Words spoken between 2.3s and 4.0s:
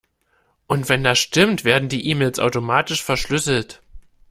automatisch verschlüsselt.